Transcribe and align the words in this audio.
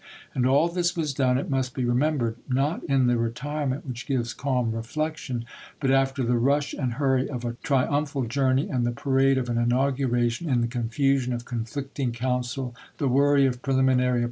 And 0.33 0.47
all 0.47 0.67
this 0.67 0.97
was 0.97 1.13
done, 1.13 1.37
it 1.37 1.47
must 1.51 1.75
be 1.75 1.85
remembered, 1.85 2.37
not 2.49 2.83
in 2.85 3.05
the 3.05 3.17
retirement 3.19 3.85
which 3.87 4.07
gives 4.07 4.33
calm 4.33 4.71
reflection, 4.71 5.45
but 5.79 5.91
after 5.91 6.23
the 6.23 6.37
rush 6.39 6.73
and 6.73 6.93
hurry 6.93 7.29
of 7.29 7.45
a 7.45 7.53
triumphal 7.61 8.23
journey 8.25 8.67
and 8.67 8.83
the 8.83 8.89
parade 8.93 9.37
of 9.37 9.47
an 9.47 9.59
inauguration, 9.59 10.49
in 10.49 10.61
the 10.61 10.67
confusion 10.67 11.33
of 11.33 11.43
THE 11.45 11.49
FALL 11.51 11.59
OF 11.61 11.67
SUMTER 11.67 11.81
63 11.83 12.05
conflicting 12.07 12.11
counsel, 12.13 12.75
the 12.97 13.07
worry 13.07 13.45
of 13.45 13.61
preliminary 13.61 14.09
ap 14.13 14.15
chap. 14.15 14.19